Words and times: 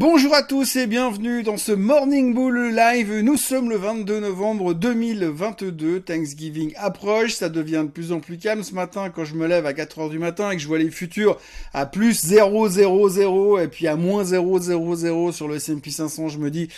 Bonjour 0.00 0.34
à 0.34 0.42
tous 0.42 0.76
et 0.76 0.86
bienvenue 0.86 1.42
dans 1.42 1.58
ce 1.58 1.72
Morning 1.72 2.32
Bull 2.32 2.74
Live. 2.74 3.20
Nous 3.20 3.36
sommes 3.36 3.68
le 3.68 3.76
22 3.76 4.20
novembre 4.20 4.72
2022. 4.72 6.00
Thanksgiving 6.00 6.72
approche. 6.78 7.34
Ça 7.34 7.50
devient 7.50 7.82
de 7.84 7.90
plus 7.90 8.10
en 8.10 8.20
plus 8.20 8.38
calme 8.38 8.62
ce 8.62 8.74
matin 8.74 9.10
quand 9.14 9.26
je 9.26 9.34
me 9.34 9.46
lève 9.46 9.66
à 9.66 9.74
4 9.74 9.98
heures 9.98 10.08
du 10.08 10.18
matin 10.18 10.50
et 10.50 10.56
que 10.56 10.62
je 10.62 10.68
vois 10.68 10.78
les 10.78 10.88
futurs 10.88 11.38
à 11.74 11.84
plus 11.84 12.24
0,00 12.24 13.62
et 13.62 13.68
puis 13.68 13.88
à 13.88 13.96
moins 13.96 14.24
0,00 14.24 15.32
sur 15.32 15.48
le 15.48 15.56
S&P 15.56 15.90
500. 15.90 16.28
Je 16.28 16.38
me 16.38 16.50
dis, 16.50 16.70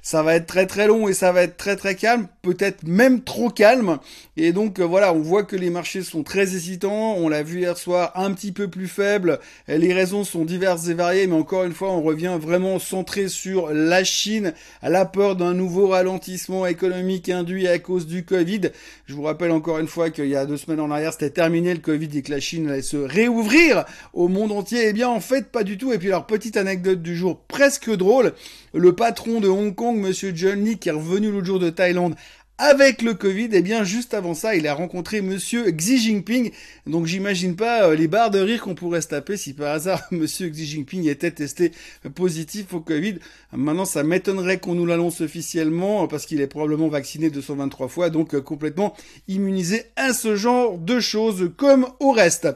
ça 0.00 0.22
va 0.22 0.36
être 0.36 0.46
très 0.46 0.66
très 0.66 0.86
long 0.86 1.08
et 1.08 1.14
ça 1.14 1.32
va 1.32 1.42
être 1.42 1.56
très 1.56 1.74
très 1.74 1.96
calme. 1.96 2.28
Peut-être 2.42 2.86
même 2.86 3.22
trop 3.22 3.50
calme. 3.50 3.98
Et 4.36 4.52
donc, 4.52 4.78
euh, 4.78 4.84
voilà, 4.84 5.12
on 5.12 5.20
voit 5.20 5.42
que 5.42 5.56
les 5.56 5.70
marchés 5.70 6.02
sont 6.02 6.22
très 6.22 6.54
hésitants. 6.54 7.16
On 7.16 7.28
l'a 7.28 7.42
vu 7.42 7.58
hier 7.58 7.76
soir 7.76 8.12
un 8.14 8.30
petit 8.30 8.52
peu 8.52 8.68
plus 8.68 8.86
faible. 8.86 9.40
Les 9.66 9.92
raisons 9.92 10.22
sont 10.22 10.44
diverses 10.44 10.86
et 10.86 10.94
variées, 10.94 11.26
mais 11.26 11.34
encore 11.34 11.64
une 11.64 11.72
fois, 11.72 11.90
on 11.90 12.02
revient 12.02 12.38
vraiment 12.40 12.67
centré 12.78 13.28
sur 13.28 13.72
la 13.72 14.04
Chine, 14.04 14.52
à 14.82 14.90
la 14.90 15.06
peur 15.06 15.36
d'un 15.36 15.54
nouveau 15.54 15.88
ralentissement 15.88 16.66
économique 16.66 17.30
induit 17.30 17.66
à 17.66 17.78
cause 17.78 18.06
du 18.06 18.24
Covid. 18.24 18.70
Je 19.06 19.14
vous 19.14 19.22
rappelle 19.22 19.50
encore 19.50 19.78
une 19.78 19.88
fois 19.88 20.10
qu'il 20.10 20.28
y 20.28 20.36
a 20.36 20.44
deux 20.44 20.58
semaines 20.58 20.80
en 20.80 20.90
arrière, 20.90 21.12
c'était 21.12 21.30
terminé 21.30 21.72
le 21.72 21.80
Covid 21.80 22.10
et 22.18 22.22
que 22.22 22.30
la 22.30 22.40
Chine 22.40 22.68
allait 22.68 22.82
se 22.82 22.98
réouvrir 22.98 23.86
au 24.12 24.28
monde 24.28 24.52
entier. 24.52 24.88
Eh 24.88 24.92
bien, 24.92 25.08
en 25.08 25.20
fait, 25.20 25.46
pas 25.50 25.64
du 25.64 25.78
tout. 25.78 25.92
Et 25.92 25.98
puis, 25.98 26.08
alors, 26.08 26.26
petite 26.26 26.58
anecdote 26.58 27.00
du 27.00 27.16
jour, 27.16 27.40
presque 27.48 27.90
drôle. 27.90 28.34
Le 28.74 28.94
patron 28.94 29.40
de 29.40 29.48
Hong 29.48 29.74
Kong, 29.74 29.96
monsieur 29.96 30.32
John 30.34 30.62
Lee, 30.62 30.78
qui 30.78 30.90
est 30.90 30.92
revenu 30.92 31.30
l'autre 31.30 31.46
jour 31.46 31.58
de 31.58 31.70
Thaïlande, 31.70 32.14
avec 32.58 33.02
le 33.02 33.14
Covid, 33.14 33.50
eh 33.52 33.62
bien 33.62 33.84
juste 33.84 34.14
avant 34.14 34.34
ça, 34.34 34.56
il 34.56 34.66
a 34.66 34.74
rencontré 34.74 35.20
monsieur 35.20 35.70
Xi 35.70 35.98
Jinping. 35.98 36.50
Donc 36.86 37.06
j'imagine 37.06 37.54
pas 37.54 37.88
euh, 37.88 37.94
les 37.94 38.08
barres 38.08 38.32
de 38.32 38.40
rire 38.40 38.62
qu'on 38.62 38.74
pourrait 38.74 39.00
se 39.00 39.08
taper 39.08 39.36
si 39.36 39.54
par 39.54 39.72
hasard 39.72 40.02
monsieur 40.10 40.48
Xi 40.48 40.66
Jinping 40.66 41.08
était 41.08 41.30
testé 41.30 41.70
positif 42.16 42.74
au 42.74 42.80
Covid. 42.80 43.18
Maintenant, 43.52 43.84
ça 43.84 44.02
m'étonnerait 44.02 44.58
qu'on 44.58 44.74
nous 44.74 44.86
l'annonce 44.86 45.20
officiellement 45.20 46.08
parce 46.08 46.26
qu'il 46.26 46.40
est 46.40 46.48
probablement 46.48 46.88
vacciné 46.88 47.30
223 47.30 47.86
fois, 47.86 48.10
donc 48.10 48.34
euh, 48.34 48.40
complètement 48.40 48.94
immunisé 49.28 49.84
à 49.94 50.12
ce 50.12 50.34
genre 50.34 50.78
de 50.78 50.98
choses 50.98 51.52
comme 51.56 51.86
au 52.00 52.10
reste. 52.10 52.48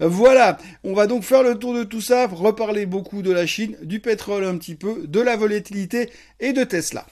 Voilà, 0.00 0.56
on 0.84 0.94
va 0.94 1.06
donc 1.06 1.22
faire 1.22 1.42
le 1.42 1.56
tour 1.56 1.74
de 1.74 1.84
tout 1.84 2.00
ça, 2.00 2.26
reparler 2.26 2.86
beaucoup 2.86 3.20
de 3.20 3.30
la 3.30 3.46
Chine, 3.46 3.76
du 3.82 4.00
pétrole 4.00 4.44
un 4.44 4.56
petit 4.56 4.74
peu, 4.74 5.02
de 5.06 5.20
la 5.20 5.36
volatilité 5.36 6.08
et 6.40 6.54
de 6.54 6.64
Tesla. 6.64 7.06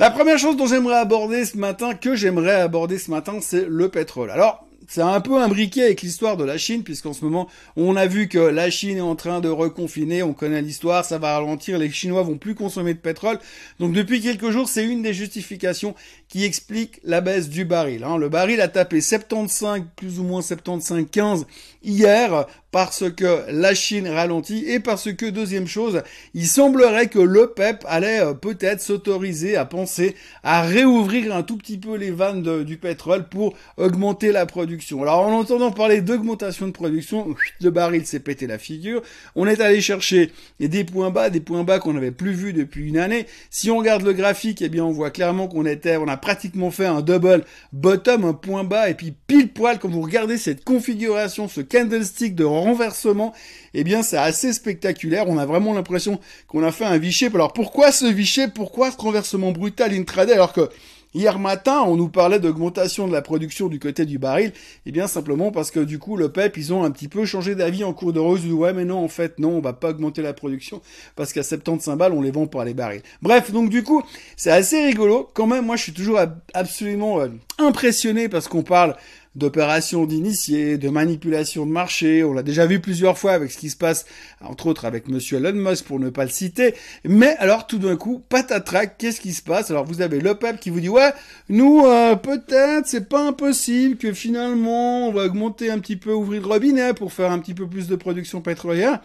La 0.00 0.10
première 0.10 0.38
chose 0.38 0.56
dont 0.56 0.66
j'aimerais 0.66 0.96
aborder 0.96 1.44
ce 1.44 1.58
matin, 1.58 1.92
que 1.92 2.14
j'aimerais 2.14 2.54
aborder 2.54 2.96
ce 2.96 3.10
matin, 3.10 3.36
c'est 3.42 3.66
le 3.68 3.90
pétrole. 3.90 4.30
Alors, 4.30 4.66
c'est 4.88 5.02
un 5.02 5.20
peu 5.20 5.36
imbriqué 5.36 5.82
avec 5.82 6.00
l'histoire 6.00 6.38
de 6.38 6.42
la 6.42 6.56
Chine, 6.56 6.84
puisqu'en 6.84 7.12
ce 7.12 7.22
moment, 7.22 7.50
on 7.76 7.96
a 7.96 8.06
vu 8.06 8.26
que 8.26 8.38
la 8.38 8.70
Chine 8.70 8.96
est 8.96 9.02
en 9.02 9.14
train 9.14 9.40
de 9.40 9.50
reconfiner, 9.50 10.22
on 10.22 10.32
connaît 10.32 10.62
l'histoire, 10.62 11.04
ça 11.04 11.18
va 11.18 11.34
ralentir, 11.34 11.78
les 11.78 11.90
Chinois 11.90 12.22
vont 12.22 12.38
plus 12.38 12.54
consommer 12.54 12.94
de 12.94 12.98
pétrole. 12.98 13.38
Donc 13.78 13.92
depuis 13.92 14.22
quelques 14.22 14.48
jours, 14.48 14.70
c'est 14.70 14.86
une 14.86 15.02
des 15.02 15.12
justifications 15.12 15.94
qui 16.28 16.46
explique 16.46 16.98
la 17.04 17.20
baisse 17.20 17.50
du 17.50 17.66
baril. 17.66 18.02
Hein. 18.02 18.16
Le 18.16 18.30
baril 18.30 18.62
a 18.62 18.68
tapé 18.68 19.02
75, 19.02 19.82
plus 19.96 20.18
ou 20.18 20.22
moins 20.22 20.40
75, 20.40 21.08
15 21.12 21.46
hier, 21.82 22.46
parce 22.72 23.10
que 23.10 23.50
la 23.50 23.74
Chine 23.74 24.08
ralentit 24.08 24.64
et 24.66 24.78
parce 24.78 25.12
que, 25.12 25.26
deuxième 25.26 25.66
chose, 25.66 26.02
il 26.34 26.46
semblerait 26.46 27.08
que 27.08 27.18
le 27.18 27.48
PEP 27.48 27.84
allait 27.88 28.20
euh, 28.20 28.34
peut-être 28.34 28.80
s'autoriser 28.80 29.56
à 29.56 29.64
penser 29.64 30.14
à 30.44 30.62
réouvrir 30.62 31.34
un 31.34 31.42
tout 31.42 31.56
petit 31.56 31.78
peu 31.78 31.96
les 31.96 32.10
vannes 32.10 32.64
du 32.64 32.76
pétrole 32.76 33.28
pour 33.28 33.54
augmenter 33.76 34.30
la 34.30 34.46
production. 34.46 35.02
Alors 35.02 35.20
en 35.20 35.32
entendant 35.32 35.72
parler 35.72 36.00
d'augmentation 36.00 36.66
de 36.66 36.72
production, 36.72 37.34
le 37.60 37.70
baril 37.70 38.06
s'est 38.06 38.20
pété 38.20 38.46
la 38.46 38.58
figure. 38.58 39.02
On 39.34 39.46
est 39.46 39.60
allé 39.60 39.80
chercher 39.80 40.30
des 40.60 40.84
points 40.84 41.10
bas, 41.10 41.30
des 41.30 41.40
points 41.40 41.64
bas 41.64 41.80
qu'on 41.80 41.94
n'avait 41.94 42.10
plus 42.10 42.32
vus 42.32 42.52
depuis 42.52 42.88
une 42.88 42.98
année. 42.98 43.26
Si 43.50 43.70
on 43.70 43.78
regarde 43.78 44.02
le 44.02 44.12
graphique, 44.12 44.62
eh 44.62 44.68
bien 44.68 44.84
on 44.84 44.92
voit 44.92 45.10
clairement 45.10 45.48
qu'on 45.48 45.66
était, 45.66 45.96
on 45.96 46.08
a 46.08 46.16
pratiquement 46.16 46.70
fait 46.70 46.86
un 46.86 47.00
double 47.00 47.44
bottom, 47.72 48.24
un 48.24 48.32
point 48.32 48.64
bas, 48.64 48.88
et 48.90 48.94
puis 48.94 49.12
pile 49.26 49.48
poil 49.48 49.78
quand 49.78 49.88
vous 49.88 50.02
regardez 50.02 50.38
cette 50.38 50.64
configuration, 50.64 51.48
ce 51.48 51.60
candlestick 51.60 52.34
de 52.34 52.44
renversement, 52.60 53.32
eh 53.74 53.84
bien 53.84 54.02
c'est 54.02 54.16
assez 54.16 54.52
spectaculaire. 54.52 55.28
On 55.28 55.38
a 55.38 55.46
vraiment 55.46 55.74
l'impression 55.74 56.20
qu'on 56.48 56.62
a 56.62 56.72
fait 56.72 56.84
un 56.84 56.98
V-shape. 56.98 57.34
Alors 57.34 57.52
pourquoi 57.52 57.92
ce 57.92 58.06
V-shape 58.06 58.54
Pourquoi 58.54 58.90
ce 58.90 58.96
renversement 58.96 59.52
brutal 59.52 59.92
intraday? 59.92 60.34
Alors 60.34 60.52
que 60.52 60.68
Hier 61.12 61.40
matin, 61.40 61.82
on 61.84 61.96
nous 61.96 62.08
parlait 62.08 62.38
d'augmentation 62.38 63.08
de 63.08 63.12
la 63.12 63.20
production 63.20 63.66
du 63.66 63.80
côté 63.80 64.06
du 64.06 64.20
baril. 64.20 64.52
Eh 64.86 64.92
bien, 64.92 65.08
simplement 65.08 65.50
parce 65.50 65.72
que 65.72 65.80
du 65.80 65.98
coup, 65.98 66.16
le 66.16 66.30
PEP, 66.30 66.56
ils 66.56 66.72
ont 66.72 66.84
un 66.84 66.92
petit 66.92 67.08
peu 67.08 67.24
changé 67.24 67.56
d'avis 67.56 67.82
en 67.82 67.92
cours 67.92 68.12
de 68.12 68.20
rose. 68.20 68.46
Ouais, 68.46 68.72
mais 68.72 68.84
non, 68.84 69.02
en 69.02 69.08
fait, 69.08 69.40
non, 69.40 69.56
on 69.56 69.60
va 69.60 69.72
pas 69.72 69.90
augmenter 69.90 70.22
la 70.22 70.34
production 70.34 70.80
parce 71.16 71.32
qu'à 71.32 71.42
75 71.42 71.98
balles, 71.98 72.12
on 72.12 72.22
les 72.22 72.30
vend 72.30 72.46
par 72.46 72.64
les 72.64 72.74
barils. 72.74 73.02
Bref, 73.22 73.50
donc 73.50 73.70
du 73.70 73.82
coup, 73.82 74.04
c'est 74.36 74.52
assez 74.52 74.84
rigolo. 74.84 75.28
Quand 75.34 75.48
même, 75.48 75.66
moi, 75.66 75.74
je 75.74 75.82
suis 75.82 75.92
toujours 75.92 76.20
absolument 76.54 77.20
euh, 77.20 77.28
impressionné 77.58 78.28
parce 78.28 78.46
qu'on 78.46 78.62
parle 78.62 78.94
d'opérations 79.36 80.06
d'initiés, 80.06 80.76
de 80.76 80.88
manipulation 80.88 81.64
de 81.64 81.70
marché. 81.70 82.24
On 82.24 82.32
l'a 82.32 82.42
déjà 82.42 82.66
vu 82.66 82.80
plusieurs 82.80 83.16
fois 83.16 83.32
avec 83.32 83.50
ce 83.52 83.58
qui 83.58 83.70
se 83.70 83.76
passe, 83.76 84.04
entre 84.40 84.66
autres 84.66 84.84
avec 84.84 85.08
Monsieur 85.08 85.38
Elon 85.38 85.52
Musk 85.52 85.84
pour 85.84 86.00
ne 86.00 86.10
pas 86.10 86.24
le 86.24 86.30
citer. 86.30 86.74
Mais 87.04 87.36
alors 87.38 87.66
tout 87.66 87.78
d'un 87.78 87.96
coup, 87.96 88.22
patatrac, 88.28 88.98
qu'est-ce 88.98 89.20
qui 89.20 89.32
se 89.32 89.42
passe? 89.42 89.70
Alors 89.70 89.84
vous 89.84 90.02
avez 90.02 90.20
le 90.20 90.34
peuple 90.34 90.58
qui 90.58 90.70
vous 90.70 90.80
dit 90.80 90.88
ouais, 90.88 91.12
nous 91.48 91.84
euh, 91.84 92.16
peut-être 92.16 92.86
c'est 92.86 93.08
pas 93.08 93.26
impossible 93.26 93.96
que 93.96 94.12
finalement 94.12 95.08
on 95.08 95.12
va 95.12 95.24
augmenter 95.24 95.70
un 95.70 95.78
petit 95.78 95.96
peu, 95.96 96.12
ouvrir 96.12 96.42
le 96.42 96.48
robinet 96.48 96.94
pour 96.94 97.12
faire 97.12 97.30
un 97.30 97.38
petit 97.38 97.54
peu 97.54 97.66
plus 97.66 97.86
de 97.86 97.96
production 97.96 98.40
pétrolière. 98.40 99.00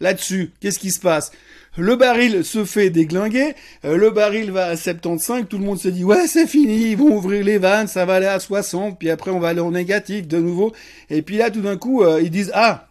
Là-dessus, 0.00 0.52
qu'est-ce 0.60 0.78
qui 0.78 0.90
se 0.90 1.00
passe? 1.00 1.30
Le 1.76 1.94
baril 1.94 2.44
se 2.44 2.64
fait 2.64 2.90
déglinguer, 2.90 3.54
euh, 3.84 3.96
le 3.96 4.10
baril 4.10 4.50
va 4.50 4.66
à 4.66 4.76
75, 4.76 5.44
tout 5.48 5.58
le 5.58 5.64
monde 5.64 5.78
se 5.78 5.88
dit 5.88 6.02
ouais 6.02 6.26
c'est 6.26 6.48
fini, 6.48 6.90
ils 6.90 6.96
vont 6.96 7.16
ouvrir 7.16 7.44
les 7.44 7.58
vannes, 7.58 7.86
ça 7.86 8.04
va 8.04 8.14
aller 8.14 8.26
à 8.26 8.40
60, 8.40 8.98
puis 8.98 9.08
après 9.08 9.30
on 9.30 9.38
va 9.38 9.48
aller 9.48 9.60
en 9.60 9.70
négatif 9.70 10.26
de 10.26 10.38
nouveau, 10.38 10.72
et 11.10 11.22
puis 11.22 11.36
là 11.36 11.50
tout 11.50 11.60
d'un 11.60 11.76
coup 11.76 12.02
euh, 12.02 12.20
ils 12.20 12.30
disent 12.30 12.50
ah 12.54 12.88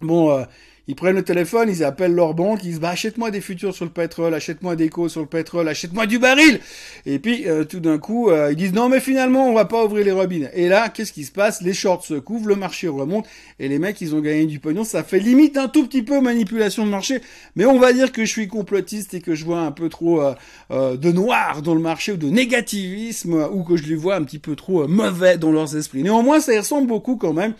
bon 0.00 0.30
euh, 0.30 0.44
ils 0.88 0.96
prennent 0.96 1.16
le 1.16 1.22
téléphone, 1.22 1.68
ils 1.68 1.84
appellent 1.84 2.14
leur 2.14 2.32
banque, 2.32 2.60
ils 2.64 2.70
disent 2.70 2.80
bah 2.80 2.88
achète-moi 2.88 3.30
des 3.30 3.42
futurs 3.42 3.74
sur 3.74 3.84
le 3.84 3.90
pétrole, 3.90 4.32
achète-moi 4.32 4.74
des 4.74 4.88
co 4.88 5.10
sur 5.10 5.20
le 5.20 5.26
pétrole, 5.26 5.68
achète-moi 5.68 6.06
du 6.06 6.18
baril. 6.18 6.60
Et 7.04 7.18
puis 7.18 7.46
euh, 7.46 7.64
tout 7.64 7.80
d'un 7.80 7.98
coup, 7.98 8.30
euh, 8.30 8.52
ils 8.52 8.56
disent 8.56 8.72
non 8.72 8.88
mais 8.88 8.98
finalement 8.98 9.50
on 9.50 9.54
va 9.54 9.66
pas 9.66 9.84
ouvrir 9.84 10.06
les 10.06 10.12
robinets. 10.12 10.50
Et 10.54 10.66
là, 10.66 10.88
qu'est-ce 10.88 11.12
qui 11.12 11.24
se 11.24 11.30
passe? 11.30 11.60
Les 11.60 11.74
shorts 11.74 12.06
se 12.06 12.14
couvrent, 12.14 12.48
le 12.48 12.56
marché 12.56 12.88
remonte 12.88 13.26
et 13.60 13.68
les 13.68 13.78
mecs 13.78 14.00
ils 14.00 14.14
ont 14.14 14.20
gagné 14.20 14.46
du 14.46 14.60
pognon. 14.60 14.82
Ça 14.82 15.04
fait 15.04 15.18
limite 15.18 15.58
un 15.58 15.68
tout 15.68 15.86
petit 15.86 16.02
peu 16.02 16.22
manipulation 16.22 16.86
de 16.86 16.90
marché, 16.90 17.20
mais 17.54 17.66
on 17.66 17.78
va 17.78 17.92
dire 17.92 18.10
que 18.10 18.24
je 18.24 18.30
suis 18.30 18.48
complotiste 18.48 19.12
et 19.12 19.20
que 19.20 19.34
je 19.34 19.44
vois 19.44 19.60
un 19.60 19.72
peu 19.72 19.90
trop 19.90 20.22
euh, 20.70 20.96
de 20.96 21.12
noir 21.12 21.60
dans 21.60 21.74
le 21.74 21.82
marché 21.82 22.12
ou 22.12 22.16
de 22.16 22.30
négativisme 22.30 23.46
ou 23.52 23.62
que 23.62 23.76
je 23.76 23.86
les 23.86 23.94
vois 23.94 24.16
un 24.16 24.22
petit 24.22 24.38
peu 24.38 24.56
trop 24.56 24.88
mauvais 24.88 25.36
dans 25.36 25.52
leurs 25.52 25.76
esprits. 25.76 26.02
Néanmoins, 26.02 26.40
ça 26.40 26.56
ressemble 26.56 26.86
beaucoup 26.86 27.16
quand 27.16 27.34
même. 27.34 27.52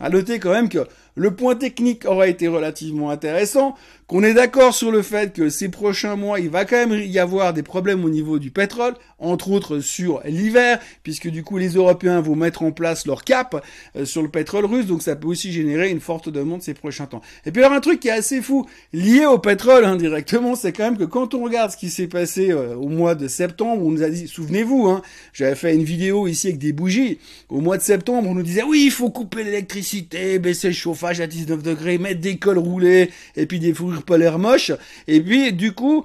À 0.00 0.10
noter 0.10 0.40
quand 0.40 0.50
même 0.50 0.68
que 0.68 0.84
le 1.14 1.34
point 1.34 1.54
technique 1.54 2.04
aurait 2.06 2.30
été 2.30 2.48
relativement 2.48 3.10
intéressant, 3.10 3.74
qu'on 4.06 4.22
est 4.22 4.34
d'accord 4.34 4.74
sur 4.74 4.90
le 4.90 5.02
fait 5.02 5.32
que 5.32 5.48
ces 5.48 5.68
prochains 5.68 6.16
mois, 6.16 6.40
il 6.40 6.50
va 6.50 6.64
quand 6.64 6.86
même 6.86 7.00
y 7.00 7.18
avoir 7.18 7.52
des 7.52 7.62
problèmes 7.62 8.04
au 8.04 8.10
niveau 8.10 8.38
du 8.38 8.50
pétrole, 8.50 8.94
entre 9.18 9.50
autres 9.50 9.80
sur 9.80 10.20
l'hiver, 10.24 10.78
puisque 11.02 11.28
du 11.28 11.42
coup 11.42 11.56
les 11.58 11.70
Européens 11.74 12.20
vont 12.20 12.34
mettre 12.34 12.62
en 12.62 12.72
place 12.72 13.06
leur 13.06 13.24
cap 13.24 13.64
euh, 13.96 14.04
sur 14.04 14.22
le 14.22 14.28
pétrole 14.28 14.66
russe, 14.66 14.86
donc 14.86 15.02
ça 15.02 15.16
peut 15.16 15.28
aussi 15.28 15.52
générer 15.52 15.90
une 15.90 16.00
forte 16.00 16.28
demande 16.28 16.62
ces 16.62 16.74
prochains 16.74 17.06
temps. 17.06 17.22
Et 17.46 17.52
puis 17.52 17.62
alors 17.62 17.76
un 17.76 17.80
truc 17.80 18.00
qui 18.00 18.08
est 18.08 18.12
assez 18.12 18.42
fou, 18.42 18.66
lié 18.92 19.24
au 19.26 19.38
pétrole 19.38 19.84
indirectement, 19.84 20.56
c'est 20.56 20.72
quand 20.72 20.84
même 20.84 20.98
que 20.98 21.04
quand 21.04 21.34
on 21.34 21.44
regarde 21.44 21.70
ce 21.70 21.76
qui 21.76 21.88
s'est 21.88 22.08
passé 22.08 22.50
euh, 22.50 22.74
au 22.74 22.88
mois 22.88 23.14
de 23.14 23.28
septembre, 23.28 23.84
on 23.84 23.90
nous 23.90 24.02
a 24.02 24.10
dit, 24.10 24.28
souvenez-vous, 24.28 24.88
hein, 24.88 25.02
j'avais 25.32 25.54
fait 25.54 25.74
une 25.74 25.84
vidéo 25.84 26.26
ici 26.26 26.48
avec 26.48 26.58
des 26.58 26.72
bougies, 26.72 27.18
au 27.48 27.60
mois 27.60 27.78
de 27.78 27.82
septembre, 27.82 28.28
on 28.28 28.34
nous 28.34 28.42
disait 28.42 28.62
oui, 28.62 28.82
il 28.86 28.90
faut 28.90 29.10
couper 29.10 29.44
l'électricité, 29.44 30.38
baisser 30.38 30.68
le 30.68 30.74
chauffage 30.74 31.01
à 31.04 31.26
19 31.26 31.62
degrés, 31.62 31.98
mettre 31.98 32.20
des 32.20 32.38
cols 32.38 32.58
roulés, 32.58 33.10
et 33.36 33.46
puis 33.46 33.58
des 33.58 33.74
fourrures 33.74 34.04
polaires 34.04 34.38
moches, 34.38 34.72
et 35.06 35.20
puis 35.20 35.52
du 35.52 35.72
coup, 35.72 36.04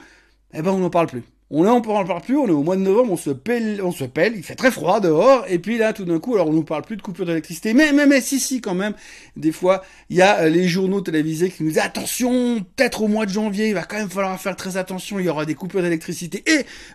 eh 0.53 0.61
ben 0.61 0.71
on 0.71 0.79
n'en 0.79 0.89
parle 0.89 1.07
plus. 1.07 1.23
On 1.49 1.65
est, 1.65 1.69
on 1.69 1.81
parle 1.81 2.21
plus, 2.21 2.35
on 2.35 2.45
est 2.47 2.51
au 2.51 2.61
mois 2.61 2.75
de 2.75 2.81
novembre, 2.81 3.13
on 3.13 3.17
se 3.17 3.29
pèle, 3.29 3.79
on 3.81 3.93
se 3.93 4.03
il 4.35 4.43
fait 4.43 4.55
très 4.55 4.69
froid 4.69 4.99
dehors, 4.99 5.45
et 5.47 5.59
puis 5.59 5.77
là, 5.77 5.93
tout 5.93 6.03
d'un 6.03 6.19
coup, 6.19 6.35
alors 6.35 6.49
on 6.49 6.53
nous 6.53 6.63
parle 6.63 6.81
plus 6.81 6.97
de 6.97 7.01
coupure 7.01 7.25
d'électricité, 7.25 7.73
mais, 7.73 7.93
mais, 7.93 8.05
mais, 8.05 8.19
si, 8.19 8.41
si, 8.41 8.59
quand 8.59 8.73
même, 8.73 8.93
des 9.37 9.53
fois, 9.53 9.81
il 10.09 10.17
y 10.17 10.21
a 10.21 10.41
euh, 10.41 10.49
les 10.49 10.67
journaux 10.67 10.99
télévisés 10.99 11.49
qui 11.49 11.63
nous 11.63 11.69
disent, 11.69 11.79
attention, 11.79 12.65
peut-être 12.75 13.01
au 13.01 13.07
mois 13.07 13.25
de 13.25 13.31
janvier, 13.31 13.69
il 13.69 13.73
va 13.75 13.83
quand 13.83 13.95
même 13.95 14.09
falloir 14.09 14.37
faire 14.41 14.57
très 14.57 14.75
attention, 14.75 15.19
il 15.19 15.25
y 15.25 15.29
aura 15.29 15.45
des 15.45 15.55
coupures 15.55 15.81
d'électricité 15.81 16.43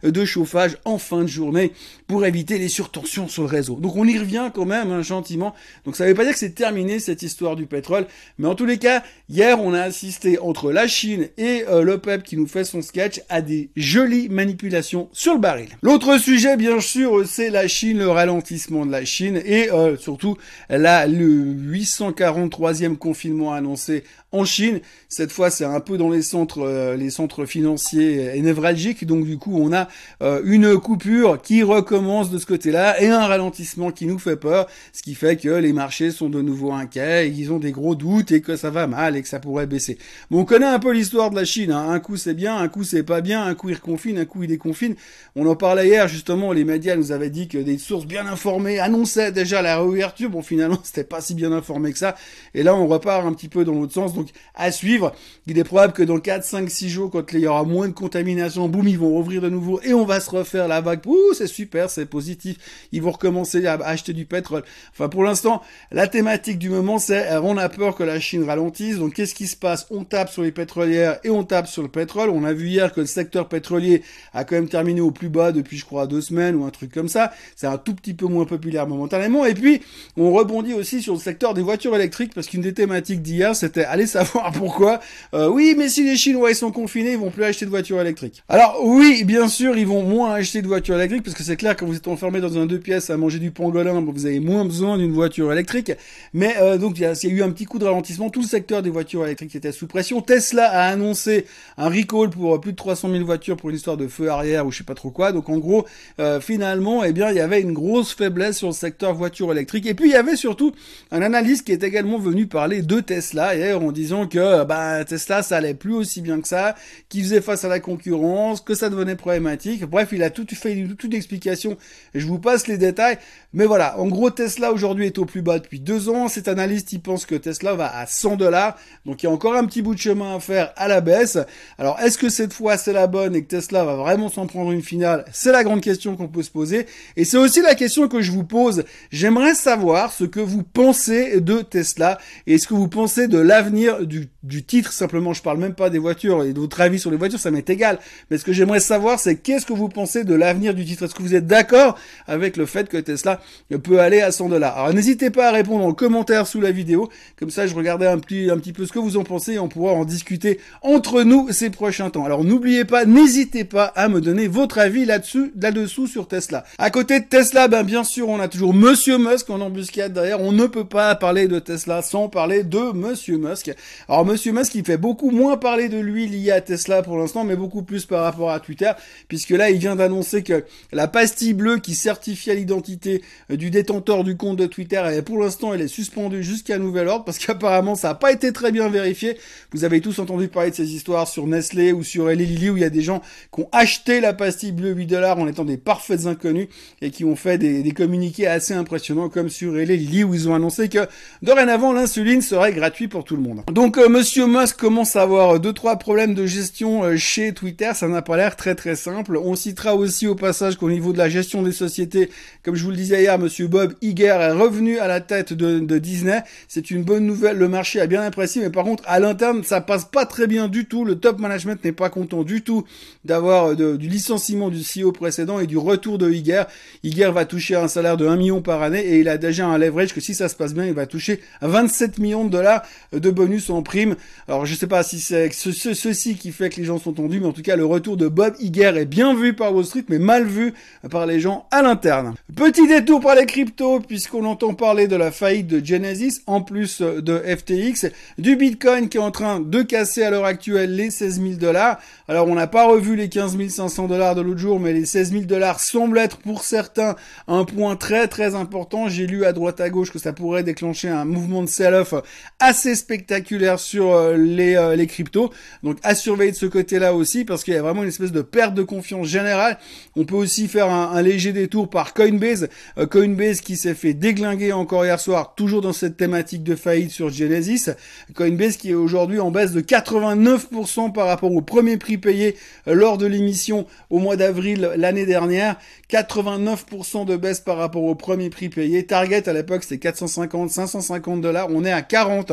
et 0.02 0.10
de 0.10 0.24
chauffage 0.26 0.76
en 0.84 0.98
fin 0.98 1.22
de 1.22 1.28
journée 1.28 1.72
pour 2.06 2.26
éviter 2.26 2.58
les 2.58 2.68
surtensions 2.68 3.28
sur 3.28 3.44
le 3.44 3.48
réseau. 3.48 3.76
Donc 3.76 3.96
on 3.96 4.06
y 4.06 4.18
revient 4.18 4.50
quand 4.54 4.66
même, 4.66 4.90
hein, 4.90 5.00
gentiment. 5.00 5.54
Donc 5.86 5.96
ça 5.96 6.04
veut 6.04 6.12
pas 6.12 6.24
dire 6.24 6.34
que 6.34 6.38
c'est 6.38 6.54
terminé, 6.54 6.98
cette 6.98 7.22
histoire 7.22 7.56
du 7.56 7.64
pétrole, 7.64 8.06
mais 8.36 8.48
en 8.48 8.54
tous 8.54 8.66
les 8.66 8.76
cas, 8.76 9.02
hier, 9.30 9.62
on 9.62 9.72
a 9.72 9.80
assisté 9.80 10.38
entre 10.38 10.72
la 10.72 10.86
Chine 10.86 11.28
et 11.38 11.64
euh, 11.70 11.82
le 11.82 11.96
PEP 11.96 12.22
qui 12.22 12.36
nous 12.36 12.46
fait 12.46 12.64
son 12.64 12.82
sketch 12.82 13.22
à 13.30 13.40
des 13.40 13.70
jolis 13.76 14.28
manipulation 14.42 15.08
sur 15.12 15.34
le 15.34 15.38
baril. 15.38 15.68
L'autre 15.82 16.18
sujet, 16.18 16.56
bien 16.56 16.80
sûr, 16.80 17.24
c'est 17.26 17.50
la 17.50 17.68
Chine, 17.68 17.98
le 17.98 18.10
ralentissement 18.10 18.84
de 18.84 18.90
la 18.90 19.04
Chine 19.04 19.40
et 19.44 19.70
euh, 19.70 19.96
surtout 19.96 20.36
là, 20.68 21.06
le 21.06 21.44
843e 21.54 22.96
confinement 22.96 23.52
annoncé 23.52 24.02
en 24.32 24.44
Chine. 24.44 24.80
Cette 25.08 25.30
fois, 25.30 25.50
c'est 25.50 25.64
un 25.64 25.80
peu 25.80 25.98
dans 25.98 26.10
les 26.10 26.22
centres, 26.22 26.62
euh, 26.62 26.96
les 26.96 27.10
centres 27.10 27.44
financiers 27.44 28.36
et 28.36 28.40
névralgiques. 28.40 29.06
Donc, 29.06 29.24
du 29.24 29.38
coup, 29.38 29.58
on 29.58 29.72
a 29.72 29.88
euh, 30.22 30.40
une 30.44 30.78
coupure 30.78 31.40
qui 31.40 31.62
recommence 31.62 32.30
de 32.30 32.38
ce 32.38 32.46
côté-là 32.46 33.00
et 33.02 33.08
un 33.08 33.26
ralentissement 33.26 33.90
qui 33.90 34.06
nous 34.06 34.18
fait 34.18 34.36
peur, 34.36 34.66
ce 34.92 35.02
qui 35.02 35.14
fait 35.14 35.36
que 35.36 35.48
les 35.48 35.72
marchés 35.72 36.10
sont 36.10 36.28
de 36.28 36.40
nouveau 36.40 36.72
inquiets, 36.72 37.28
et 37.28 37.30
ils 37.30 37.52
ont 37.52 37.58
des 37.58 37.72
gros 37.72 37.94
doutes 37.94 38.32
et 38.32 38.40
que 38.40 38.56
ça 38.56 38.70
va 38.70 38.86
mal 38.86 39.16
et 39.16 39.22
que 39.22 39.28
ça 39.28 39.38
pourrait 39.38 39.66
baisser. 39.66 39.98
Bon, 40.30 40.40
on 40.40 40.44
connaît 40.44 40.66
un 40.66 40.78
peu 40.78 40.92
l'histoire 40.92 41.30
de 41.30 41.36
la 41.36 41.44
Chine. 41.44 41.72
Hein. 41.72 41.90
Un 41.90 42.00
coup 42.00 42.16
c'est 42.16 42.34
bien, 42.34 42.56
un 42.56 42.68
coup 42.68 42.84
c'est 42.84 43.02
pas 43.02 43.20
bien, 43.20 43.44
un 43.44 43.54
coup 43.54 43.68
il 43.68 43.74
reconfine, 43.74 44.18
un 44.18 44.24
coup 44.24 44.42
il 44.42 44.48
déconfine. 44.48 44.94
On 45.36 45.46
en 45.46 45.56
parlait 45.56 45.88
hier 45.88 46.08
justement. 46.08 46.52
Les 46.52 46.64
médias 46.64 46.96
nous 46.96 47.12
avaient 47.12 47.30
dit 47.30 47.48
que 47.48 47.58
des 47.58 47.78
sources 47.78 48.06
bien 48.06 48.26
informées 48.26 48.78
annonçaient 48.78 49.32
déjà 49.32 49.62
la 49.62 49.78
réouverture. 49.78 50.30
Bon, 50.30 50.42
finalement, 50.42 50.78
c'était 50.82 51.04
pas 51.04 51.20
si 51.20 51.34
bien 51.34 51.52
informé 51.52 51.92
que 51.92 51.98
ça. 51.98 52.16
Et 52.54 52.62
là, 52.62 52.74
on 52.74 52.86
repart 52.86 53.26
un 53.26 53.32
petit 53.32 53.48
peu 53.48 53.64
dans 53.64 53.74
l'autre 53.74 53.92
sens. 53.92 54.14
À 54.54 54.70
suivre. 54.70 55.12
Il 55.46 55.58
est 55.58 55.64
probable 55.64 55.92
que 55.92 56.02
dans 56.02 56.18
4, 56.18 56.44
5, 56.44 56.70
6 56.70 56.88
jours, 56.88 57.10
quand 57.10 57.32
il 57.32 57.40
y 57.40 57.46
aura 57.46 57.64
moins 57.64 57.88
de 57.88 57.92
contamination, 57.92 58.68
boum, 58.68 58.86
ils 58.88 58.98
vont 58.98 59.10
rouvrir 59.10 59.42
de 59.42 59.48
nouveau 59.48 59.80
et 59.82 59.94
on 59.94 60.04
va 60.04 60.20
se 60.20 60.30
refaire 60.30 60.68
la 60.68 60.80
vague. 60.80 61.06
Ouh, 61.06 61.34
c'est 61.34 61.46
super, 61.46 61.90
c'est 61.90 62.06
positif. 62.06 62.56
Ils 62.92 63.02
vont 63.02 63.10
recommencer 63.10 63.66
à 63.66 63.74
acheter 63.74 64.12
du 64.12 64.24
pétrole. 64.24 64.62
Enfin, 64.92 65.08
pour 65.08 65.24
l'instant, 65.24 65.62
la 65.90 66.06
thématique 66.06 66.58
du 66.58 66.70
moment, 66.70 66.98
c'est 66.98 67.30
euh, 67.32 67.40
on 67.42 67.56
a 67.56 67.68
peur 67.68 67.94
que 67.94 68.02
la 68.02 68.20
Chine 68.20 68.44
ralentisse. 68.44 68.98
Donc, 68.98 69.14
qu'est-ce 69.14 69.34
qui 69.34 69.46
se 69.46 69.56
passe? 69.56 69.86
On 69.90 70.04
tape 70.04 70.30
sur 70.30 70.42
les 70.42 70.52
pétrolières 70.52 71.18
et 71.24 71.30
on 71.30 71.44
tape 71.44 71.66
sur 71.66 71.82
le 71.82 71.88
pétrole. 71.88 72.30
On 72.30 72.44
a 72.44 72.52
vu 72.52 72.68
hier 72.68 72.92
que 72.92 73.00
le 73.00 73.06
secteur 73.06 73.48
pétrolier 73.48 74.02
a 74.32 74.44
quand 74.44 74.54
même 74.54 74.68
terminé 74.68 75.00
au 75.00 75.10
plus 75.10 75.28
bas 75.28 75.52
depuis, 75.52 75.78
je 75.78 75.84
crois, 75.84 76.06
deux 76.06 76.20
semaines 76.20 76.54
ou 76.56 76.64
un 76.64 76.70
truc 76.70 76.92
comme 76.92 77.08
ça. 77.08 77.32
C'est 77.56 77.66
un 77.66 77.78
tout 77.78 77.94
petit 77.94 78.14
peu 78.14 78.26
moins 78.26 78.44
populaire 78.44 78.86
momentanément. 78.86 79.44
Et 79.44 79.54
puis, 79.54 79.82
on 80.16 80.32
rebondit 80.32 80.74
aussi 80.74 81.02
sur 81.02 81.14
le 81.14 81.20
secteur 81.20 81.54
des 81.54 81.62
voitures 81.62 81.94
électriques 81.94 82.34
parce 82.34 82.46
qu'une 82.46 82.62
des 82.62 82.74
thématiques 82.74 83.22
d'hier, 83.22 83.54
c'était 83.56 83.84
aller 83.84 84.06
savoir 84.12 84.52
pourquoi. 84.56 85.00
Euh, 85.34 85.48
oui, 85.48 85.74
mais 85.76 85.88
si 85.88 86.04
les 86.04 86.16
Chinois 86.16 86.50
ils 86.50 86.56
sont 86.56 86.70
confinés, 86.70 87.12
ils 87.12 87.18
vont 87.18 87.30
plus 87.30 87.44
acheter 87.44 87.64
de 87.64 87.70
voitures 87.70 88.00
électriques. 88.00 88.42
Alors 88.48 88.80
oui, 88.82 89.24
bien 89.24 89.48
sûr, 89.48 89.76
ils 89.76 89.86
vont 89.86 90.02
moins 90.02 90.34
acheter 90.34 90.62
de 90.62 90.68
voitures 90.68 90.96
électriques 90.96 91.22
parce 91.22 91.36
que 91.36 91.42
c'est 91.42 91.56
clair 91.56 91.76
quand 91.76 91.86
vous 91.86 91.96
êtes 91.96 92.08
enfermé 92.08 92.40
dans 92.40 92.56
un 92.58 92.66
deux 92.66 92.78
pièces 92.78 93.10
à 93.10 93.16
manger 93.16 93.38
du 93.38 93.50
pangolin, 93.50 94.00
vous 94.00 94.26
avez 94.26 94.40
moins 94.40 94.64
besoin 94.64 94.98
d'une 94.98 95.12
voiture 95.12 95.52
électrique. 95.52 95.92
Mais 96.32 96.54
euh, 96.60 96.78
donc 96.78 96.98
il 96.98 97.02
y, 97.02 97.06
a, 97.06 97.14
eu 97.24 97.42
un 97.42 97.50
petit 97.50 97.64
coup 97.64 97.78
de 97.78 97.84
ralentissement. 97.84 98.30
Tout 98.30 98.42
le 98.42 98.46
secteur 98.46 98.82
des 98.82 98.90
voitures 98.90 99.24
électriques 99.24 99.54
était 99.54 99.72
sous 99.72 99.86
pression. 99.86 100.20
Tesla 100.20 100.70
a 100.70 100.88
annoncé 100.88 101.46
un 101.78 101.88
recall 101.88 102.30
pour 102.30 102.60
plus 102.60 102.72
de 102.72 102.76
300 102.76 103.10
000 103.10 103.24
voitures 103.24 103.56
pour 103.56 103.70
une 103.70 103.76
histoire 103.76 103.96
de 103.96 104.06
feu 104.06 104.28
arrière 104.28 104.66
ou 104.66 104.70
je 104.70 104.78
sais 104.78 104.84
pas 104.84 104.94
trop 104.94 105.10
quoi. 105.10 105.32
Donc 105.32 105.48
en 105.48 105.58
gros, 105.58 105.86
euh, 106.20 106.40
finalement, 106.40 107.04
eh 107.04 107.12
bien 107.12 107.30
il 107.30 107.36
y 107.36 107.40
avait 107.40 107.60
une 107.60 107.72
grosse 107.72 108.14
faiblesse 108.14 108.58
sur 108.58 108.68
le 108.68 108.74
secteur 108.74 109.14
voiture 109.14 109.50
électrique. 109.52 109.86
Et 109.86 109.94
puis 109.94 110.08
il 110.08 110.12
y 110.12 110.16
avait 110.16 110.36
surtout 110.36 110.72
un 111.10 111.22
analyste 111.22 111.66
qui 111.66 111.72
est 111.72 111.82
également 111.82 112.18
venu 112.18 112.46
parler 112.46 112.82
de 112.82 113.00
Tesla 113.00 113.54
hier 113.54 113.82
en 113.82 113.92
que 114.08 114.32
que 114.32 114.64
bah, 114.64 115.04
Tesla 115.04 115.42
ça 115.42 115.56
allait 115.56 115.74
plus 115.74 115.94
aussi 115.94 116.20
bien 116.22 116.40
que 116.40 116.48
ça, 116.48 116.74
qu'il 117.08 117.22
faisait 117.22 117.40
face 117.40 117.64
à 117.64 117.68
la 117.68 117.80
concurrence, 117.80 118.60
que 118.60 118.74
ça 118.74 118.88
devenait 118.90 119.16
problématique. 119.16 119.84
Bref, 119.84 120.08
il 120.12 120.22
a 120.22 120.30
tout 120.30 120.46
fait 120.54 120.74
toute 120.88 121.04
une 121.04 121.14
explication. 121.14 121.76
Je 122.14 122.26
vous 122.26 122.38
passe 122.38 122.66
les 122.66 122.78
détails, 122.78 123.18
mais 123.52 123.66
voilà. 123.66 123.98
En 123.98 124.06
gros, 124.06 124.30
Tesla 124.30 124.72
aujourd'hui 124.72 125.06
est 125.06 125.18
au 125.18 125.24
plus 125.24 125.42
bas 125.42 125.58
depuis 125.58 125.80
deux 125.80 126.08
ans. 126.08 126.28
Cet 126.28 126.48
analyste, 126.48 126.92
il 126.92 127.00
pense 127.00 127.26
que 127.26 127.34
Tesla 127.34 127.74
va 127.74 127.94
à 127.94 128.06
100 128.06 128.36
dollars, 128.36 128.76
donc 129.06 129.22
il 129.22 129.26
y 129.26 129.28
a 129.28 129.32
encore 129.32 129.54
un 129.54 129.64
petit 129.66 129.82
bout 129.82 129.94
de 129.94 130.00
chemin 130.00 130.36
à 130.36 130.40
faire 130.40 130.72
à 130.76 130.88
la 130.88 131.00
baisse. 131.00 131.38
Alors, 131.78 131.98
est-ce 132.00 132.18
que 132.18 132.28
cette 132.28 132.52
fois 132.52 132.76
c'est 132.76 132.92
la 132.92 133.06
bonne 133.06 133.34
et 133.34 133.42
que 133.42 133.48
Tesla 133.48 133.84
va 133.84 133.96
vraiment 133.96 134.28
s'en 134.28 134.46
prendre 134.46 134.72
une 134.72 134.82
finale? 134.82 135.24
C'est 135.32 135.52
la 135.52 135.64
grande 135.64 135.80
question 135.80 136.16
qu'on 136.16 136.28
peut 136.28 136.42
se 136.42 136.50
poser, 136.50 136.86
et 137.16 137.24
c'est 137.24 137.38
aussi 137.38 137.60
la 137.60 137.74
question 137.74 138.08
que 138.08 138.22
je 138.22 138.32
vous 138.32 138.44
pose. 138.44 138.84
J'aimerais 139.10 139.54
savoir 139.54 140.12
ce 140.12 140.24
que 140.24 140.40
vous 140.40 140.62
pensez 140.62 141.40
de 141.40 141.60
Tesla 141.60 142.18
et 142.46 142.58
ce 142.58 142.66
que 142.66 142.74
vous 142.74 142.88
pensez 142.88 143.28
de 143.28 143.38
l'avenir 143.38 143.91
du 144.00 144.28
du 144.42 144.64
titre 144.64 144.92
simplement, 144.92 145.32
je 145.32 145.42
parle 145.42 145.58
même 145.58 145.74
pas 145.74 145.88
des 145.88 145.98
voitures 145.98 146.42
et 146.42 146.52
de 146.52 146.58
votre 146.58 146.80
avis 146.80 146.98
sur 146.98 147.10
les 147.10 147.16
voitures, 147.16 147.38
ça 147.38 147.50
m'est 147.50 147.68
égal. 147.70 147.98
Mais 148.30 148.38
ce 148.38 148.44
que 148.44 148.52
j'aimerais 148.52 148.80
savoir, 148.80 149.20
c'est 149.20 149.36
qu'est-ce 149.36 149.66
que 149.66 149.72
vous 149.72 149.88
pensez 149.88 150.24
de 150.24 150.34
l'avenir 150.34 150.74
du 150.74 150.84
titre? 150.84 151.04
Est-ce 151.04 151.14
que 151.14 151.22
vous 151.22 151.34
êtes 151.34 151.46
d'accord 151.46 151.98
avec 152.26 152.56
le 152.56 152.66
fait 152.66 152.88
que 152.88 152.96
Tesla 152.96 153.40
peut 153.82 154.00
aller 154.00 154.20
à 154.20 154.32
100 154.32 154.48
dollars? 154.48 154.76
Alors 154.76 154.94
n'hésitez 154.94 155.30
pas 155.30 155.48
à 155.48 155.52
répondre 155.52 155.84
en 155.84 155.92
commentaire 155.92 156.46
sous 156.46 156.60
la 156.60 156.72
vidéo, 156.72 157.08
comme 157.38 157.50
ça 157.50 157.66
je 157.66 157.74
regardais 157.74 158.06
un 158.06 158.18
petit, 158.18 158.50
un 158.50 158.58
petit 158.58 158.72
peu 158.72 158.84
ce 158.84 158.92
que 158.92 158.98
vous 158.98 159.16
en 159.16 159.22
pensez 159.22 159.52
et 159.52 159.58
on 159.58 159.68
pourra 159.68 159.92
en 159.92 160.04
discuter 160.04 160.58
entre 160.82 161.22
nous 161.22 161.52
ces 161.52 161.70
prochains 161.70 162.10
temps. 162.10 162.24
Alors 162.24 162.42
n'oubliez 162.42 162.84
pas, 162.84 163.04
n'hésitez 163.04 163.64
pas 163.64 163.84
à 163.84 164.08
me 164.08 164.20
donner 164.20 164.48
votre 164.48 164.78
avis 164.78 165.04
là-dessus, 165.04 165.52
là-dessous 165.60 166.08
sur 166.08 166.26
Tesla. 166.26 166.64
À 166.78 166.90
côté 166.90 167.20
de 167.20 167.26
Tesla, 167.26 167.68
ben 167.68 167.84
bien 167.84 168.02
sûr, 168.02 168.28
on 168.28 168.40
a 168.40 168.48
toujours 168.48 168.74
Monsieur 168.74 169.18
Musk 169.18 169.50
en 169.50 169.60
embuscade 169.60 170.12
derrière. 170.12 170.40
On 170.40 170.52
ne 170.52 170.66
peut 170.66 170.84
pas 170.84 171.14
parler 171.14 171.46
de 171.46 171.60
Tesla 171.60 172.02
sans 172.02 172.28
parler 172.28 172.64
de 172.64 172.92
Monsieur 172.92 173.38
Musk. 173.38 173.72
Alors 174.08 174.24
Monsieur 174.24 174.52
Musk, 174.52 174.74
il 174.74 174.84
fait 174.84 174.96
beaucoup 174.96 175.30
moins 175.30 175.56
parler 175.56 175.88
de 175.88 175.98
lui 175.98 176.26
lié 176.26 176.50
à 176.50 176.60
Tesla 176.60 177.02
pour 177.02 177.16
l'instant, 177.18 177.44
mais 177.44 177.56
beaucoup 177.56 177.82
plus 177.82 178.06
par 178.06 178.24
rapport 178.24 178.50
à 178.50 178.60
Twitter, 178.60 178.92
puisque 179.28 179.50
là, 179.50 179.70
il 179.70 179.78
vient 179.78 179.96
d'annoncer 179.96 180.42
que 180.42 180.64
la 180.92 181.08
pastille 181.08 181.54
bleue 181.54 181.78
qui 181.78 181.94
certifie 181.94 182.54
l'identité 182.54 183.22
euh, 183.50 183.56
du 183.56 183.70
détenteur 183.70 184.24
du 184.24 184.36
compte 184.36 184.56
de 184.56 184.66
Twitter, 184.66 185.00
pour 185.24 185.38
l'instant, 185.38 185.74
elle 185.74 185.80
est 185.80 185.88
suspendue 185.88 186.42
jusqu'à 186.42 186.78
nouvel 186.78 187.08
ordre, 187.08 187.24
parce 187.24 187.38
qu'apparemment, 187.44 187.94
ça 187.94 188.08
n'a 188.08 188.14
pas 188.14 188.32
été 188.32 188.52
très 188.52 188.72
bien 188.72 188.88
vérifié. 188.88 189.36
Vous 189.72 189.84
avez 189.84 190.00
tous 190.00 190.18
entendu 190.18 190.48
parler 190.48 190.70
de 190.70 190.76
ces 190.76 190.94
histoires 190.94 191.28
sur 191.28 191.46
Nestlé 191.46 191.92
ou 191.92 192.02
sur 192.02 192.30
Eli 192.30 192.46
Lilly, 192.46 192.70
où 192.70 192.76
il 192.76 192.82
y 192.82 192.84
a 192.84 192.90
des 192.90 193.02
gens 193.02 193.22
qui 193.54 193.60
ont 193.60 193.68
acheté 193.72 194.20
la 194.20 194.32
pastille 194.32 194.72
bleue 194.72 194.92
8 194.92 195.06
dollars 195.06 195.38
en 195.38 195.46
étant 195.46 195.64
des 195.64 195.76
parfaits 195.76 196.26
inconnus, 196.26 196.68
et 197.00 197.10
qui 197.10 197.24
ont 197.24 197.36
fait 197.36 197.58
des, 197.58 197.82
des 197.82 197.92
communiqués 197.92 198.46
assez 198.46 198.74
impressionnants, 198.74 199.28
comme 199.28 199.48
sur 199.48 199.78
Eli 199.78 199.96
Lilly, 199.96 200.24
où 200.24 200.34
ils 200.34 200.48
ont 200.48 200.54
annoncé 200.54 200.88
que 200.88 201.06
dorénavant, 201.42 201.92
l'insuline 201.92 202.42
serait 202.42 202.72
gratuite 202.72 203.10
pour 203.10 203.24
tout 203.24 203.36
le 203.36 203.42
monde. 203.42 203.61
Donc, 203.70 203.96
euh, 203.96 204.08
Monsieur 204.08 204.46
Musk 204.48 204.76
commence 204.76 205.14
à 205.14 205.22
avoir 205.22 205.60
deux 205.60 205.72
trois 205.72 205.96
problèmes 205.96 206.34
de 206.34 206.46
gestion 206.46 207.04
euh, 207.04 207.16
chez 207.16 207.52
Twitter, 207.54 207.90
ça 207.94 208.08
n'a 208.08 208.20
pas 208.20 208.36
l'air 208.36 208.56
très 208.56 208.74
très 208.74 208.96
simple. 208.96 209.36
On 209.36 209.54
citera 209.54 209.94
aussi 209.94 210.26
au 210.26 210.34
passage 210.34 210.76
qu'au 210.76 210.90
niveau 210.90 211.12
de 211.12 211.18
la 211.18 211.28
gestion 211.28 211.62
des 211.62 211.70
sociétés, 211.70 212.28
comme 212.64 212.74
je 212.74 212.82
vous 212.82 212.90
le 212.90 212.96
disais 212.96 213.22
hier, 213.22 213.38
Monsieur 213.38 213.68
Bob 213.68 213.94
Iger 214.02 214.26
est 214.40 214.50
revenu 214.52 214.98
à 214.98 215.06
la 215.06 215.20
tête 215.20 215.52
de, 215.52 215.98
Disney. 215.98 216.42
C'est 216.66 216.90
une 216.90 217.04
bonne 217.04 217.24
nouvelle. 217.24 217.56
Le 217.56 217.68
marché 217.68 218.00
a 218.00 218.06
bien 218.08 218.22
apprécié, 218.22 218.60
mais 218.62 218.70
par 218.70 218.84
contre 218.84 219.04
à 219.06 219.20
l'interne 219.20 219.62
ça 219.62 219.80
passe 219.80 220.06
pas 220.06 220.26
très 220.26 220.48
bien 220.48 220.66
du 220.66 220.86
tout. 220.86 221.04
Le 221.04 221.14
top 221.14 221.38
management 221.38 221.82
n'est 221.84 221.92
pas 221.92 222.10
content 222.10 222.42
du 222.42 222.62
tout 222.62 222.84
d'avoir 223.24 223.72
euh, 223.72 223.96
du 223.96 224.08
licenciement 224.08 224.70
du 224.70 224.80
CEO 224.80 225.12
précédent 225.12 225.60
et 225.60 225.68
du 225.68 225.78
retour 225.78 226.18
de 226.18 226.28
Iger. 226.28 226.64
Iger 227.04 227.30
va 227.32 227.44
toucher 227.44 227.76
un 227.76 227.88
salaire 227.88 228.16
de 228.16 228.26
1 228.26 228.36
million 228.36 228.60
par 228.60 228.82
année 228.82 229.06
et 229.06 229.20
il 229.20 229.28
a 229.28 229.38
déjà 229.38 229.66
un 229.66 229.78
leverage 229.78 230.12
que 230.12 230.20
si 230.20 230.34
ça 230.34 230.48
se 230.48 230.56
passe 230.56 230.74
bien, 230.74 230.84
il 230.84 230.94
va 230.94 231.06
toucher 231.06 231.40
27 231.60 232.18
millions 232.18 232.44
de 232.44 232.50
dollars 232.50 232.82
de 233.12 233.30
bonus 233.30 233.51
en 233.68 233.82
prime 233.82 234.16
alors 234.48 234.66
je 234.66 234.74
sais 234.74 234.86
pas 234.86 235.02
si 235.02 235.20
c'est 235.20 235.50
ceci 235.52 236.34
qui 236.36 236.52
fait 236.52 236.68
que 236.70 236.76
les 236.76 236.84
gens 236.84 236.98
sont 236.98 237.12
tendus, 237.12 237.40
mais 237.40 237.46
en 237.46 237.52
tout 237.52 237.62
cas 237.62 237.76
le 237.76 237.84
retour 237.84 238.16
de 238.16 238.28
Bob 238.28 238.54
Iger 238.60 238.92
est 238.96 239.04
bien 239.04 239.34
vu 239.34 239.54
par 239.54 239.74
Wall 239.74 239.84
Street, 239.84 240.04
mais 240.08 240.18
mal 240.18 240.46
vu 240.46 240.74
par 241.10 241.26
les 241.26 241.40
gens 241.40 241.66
à 241.70 241.82
l'interne. 241.82 242.34
Petit 242.56 242.86
détour 242.86 243.20
par 243.20 243.34
les 243.34 243.46
cryptos, 243.46 244.00
puisqu'on 244.00 244.44
entend 244.44 244.74
parler 244.74 245.06
de 245.06 245.16
la 245.16 245.30
faillite 245.30 245.68
de 245.68 245.84
Genesis, 245.84 246.42
en 246.46 246.60
plus 246.60 247.00
de 247.00 247.38
FTX, 247.38 248.10
du 248.38 248.56
Bitcoin 248.56 249.08
qui 249.08 249.18
est 249.18 249.20
en 249.20 249.30
train 249.30 249.60
de 249.60 249.82
casser 249.82 250.22
à 250.22 250.30
l'heure 250.30 250.44
actuelle 250.44 250.94
les 250.96 251.10
16 251.10 251.40
000 251.40 251.54
dollars. 251.54 251.98
Alors 252.28 252.48
on 252.48 252.54
n'a 252.54 252.66
pas 252.66 252.86
revu 252.86 253.16
les 253.16 253.28
15 253.28 253.56
500 253.68 254.08
dollars 254.08 254.34
de 254.34 254.40
l'autre 254.40 254.60
jour, 254.60 254.80
mais 254.80 254.92
les 254.92 255.06
16 255.06 255.32
000 255.32 255.44
dollars 255.44 255.80
semblent 255.80 256.18
être 256.18 256.38
pour 256.38 256.64
certains 256.64 257.16
un 257.48 257.64
point 257.64 257.96
très 257.96 258.28
très 258.28 258.54
important. 258.54 259.08
J'ai 259.08 259.26
lu 259.26 259.44
à 259.44 259.52
droite 259.52 259.80
à 259.80 259.90
gauche 259.90 260.10
que 260.10 260.18
ça 260.18 260.32
pourrait 260.32 260.62
déclencher 260.62 261.08
un 261.08 261.24
mouvement 261.24 261.62
de 261.62 261.68
sell-off 261.68 262.14
assez 262.58 262.94
spectaculaire 262.94 263.41
sur 263.76 264.12
euh, 264.12 264.36
les, 264.36 264.76
euh, 264.76 264.96
les 264.96 265.06
cryptos. 265.06 265.50
Donc 265.82 265.98
à 266.02 266.14
surveiller 266.14 266.52
de 266.52 266.56
ce 266.56 266.66
côté-là 266.66 267.14
aussi 267.14 267.44
parce 267.44 267.64
qu'il 267.64 267.74
y 267.74 267.76
a 267.76 267.82
vraiment 267.82 268.02
une 268.02 268.08
espèce 268.08 268.32
de 268.32 268.42
perte 268.42 268.74
de 268.74 268.82
confiance 268.82 269.26
générale. 269.26 269.78
On 270.16 270.24
peut 270.24 270.34
aussi 270.34 270.68
faire 270.68 270.90
un, 270.90 271.20
léger 271.22 271.52
détour 271.52 271.88
par 271.88 272.14
Coinbase. 272.14 272.68
Euh, 272.98 273.06
Coinbase 273.06 273.60
qui 273.60 273.76
s'est 273.76 273.94
fait 273.94 274.14
déglinguer 274.14 274.72
encore 274.72 275.04
hier 275.04 275.20
soir, 275.20 275.54
toujours 275.54 275.80
dans 275.80 275.92
cette 275.92 276.16
thématique 276.16 276.62
de 276.62 276.74
faillite 276.74 277.10
sur 277.10 277.30
Genesis. 277.30 277.90
Coinbase 278.34 278.76
qui 278.76 278.90
est 278.90 278.94
aujourd'hui 278.94 279.40
en 279.40 279.50
baisse 279.50 279.72
de 279.72 279.80
89% 279.80 281.12
par 281.12 281.26
rapport 281.26 281.52
au 281.52 281.62
premier 281.62 281.96
prix 281.96 282.18
payé 282.18 282.56
lors 282.86 283.18
de 283.18 283.26
l'émission 283.26 283.86
au 284.10 284.18
mois 284.18 284.36
d'avril 284.36 284.90
l'année 284.96 285.26
dernière. 285.26 285.76
89% 286.10 287.24
de 287.24 287.36
baisse 287.36 287.60
par 287.60 287.78
rapport 287.78 288.04
au 288.04 288.14
premier 288.14 288.50
prix 288.50 288.68
payé. 288.68 289.06
Target 289.06 289.48
à 289.48 289.52
l'époque 289.52 289.82
c'était 289.84 289.98
450, 289.98 290.70
550 290.70 291.40
dollars. 291.40 291.68
On 291.70 291.84
est 291.84 291.92
à 291.92 292.02
40 292.02 292.52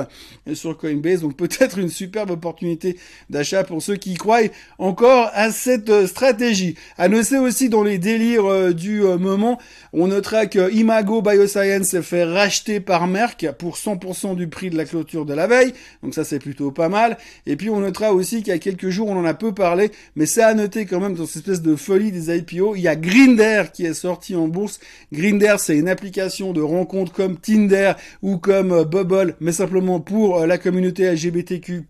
sur 0.53 0.77
Coinbase. 0.79 1.21
Donc 1.21 1.35
peut-être 1.35 1.77
une 1.77 1.89
superbe 1.89 2.31
opportunité 2.31 2.97
d'achat 3.29 3.63
pour 3.63 3.81
ceux 3.81 3.95
qui 3.95 4.15
croient 4.15 4.39
encore 4.77 5.29
à 5.33 5.51
cette 5.51 5.89
euh, 5.89 6.07
stratégie. 6.07 6.75
À 6.97 7.09
noter 7.09 7.37
aussi 7.37 7.69
dans 7.69 7.83
les 7.83 7.97
délires 7.97 8.45
euh, 8.45 8.73
du 8.73 9.03
euh, 9.03 9.17
moment, 9.17 9.59
on 9.93 10.07
notera 10.07 10.45
que 10.45 10.71
Imago 10.73 11.21
Bioscience 11.21 11.87
s'est 11.87 12.01
fait 12.01 12.23
racheter 12.23 12.79
par 12.79 13.07
Merck 13.07 13.51
pour 13.57 13.75
100% 13.75 14.35
du 14.35 14.47
prix 14.47 14.69
de 14.69 14.77
la 14.77 14.85
clôture 14.85 15.25
de 15.25 15.33
la 15.33 15.47
veille. 15.47 15.73
Donc 16.01 16.13
ça 16.13 16.23
c'est 16.23 16.39
plutôt 16.39 16.71
pas 16.71 16.89
mal. 16.89 17.17
Et 17.45 17.55
puis 17.55 17.69
on 17.69 17.81
notera 17.81 18.13
aussi 18.13 18.37
qu'il 18.37 18.47
y 18.47 18.55
a 18.55 18.59
quelques 18.59 18.89
jours, 18.89 19.09
on 19.09 19.17
en 19.17 19.25
a 19.25 19.33
peu 19.33 19.53
parlé, 19.53 19.91
mais 20.15 20.25
c'est 20.25 20.43
à 20.43 20.53
noter 20.53 20.85
quand 20.85 20.99
même 20.99 21.15
dans 21.15 21.25
cette 21.25 21.47
espèce 21.47 21.61
de 21.61 21.75
folie 21.75 22.11
des 22.11 22.35
IPO. 22.35 22.75
Il 22.75 22.81
y 22.81 22.87
a 22.87 22.95
Grinder 22.95 23.65
qui 23.73 23.85
est 23.85 23.93
sorti 23.93 24.35
en 24.35 24.47
bourse. 24.47 24.79
Grinder, 25.11 25.55
c'est 25.57 25.77
une 25.77 25.89
application 25.89 26.53
de 26.53 26.61
rencontre 26.61 27.11
comme 27.11 27.37
Tinder 27.37 27.93
ou 28.21 28.37
comme 28.37 28.83
Bubble, 28.83 29.35
mais 29.39 29.51
simplement 29.51 29.99
pour 29.99 30.45
la 30.45 30.57
communauté 30.57 30.68
LGBTQ+++++. 31.03 31.83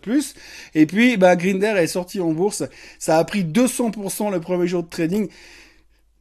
plus. 0.00 0.34
Et 0.74 0.86
puis, 0.86 1.16
bah, 1.16 1.36
est 1.78 1.86
sorti 1.86 2.20
en 2.20 2.32
bourse. 2.32 2.64
Ça 2.98 3.18
a 3.18 3.24
pris 3.24 3.44
200% 3.44 4.30
le 4.30 4.40
premier 4.40 4.66
jour 4.66 4.82
de 4.82 4.88
trading. 4.88 5.28